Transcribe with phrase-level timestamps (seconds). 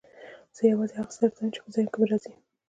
[0.55, 2.33] زه یوازې هغه څه درته وایم چې په ذهن کې مې راځي.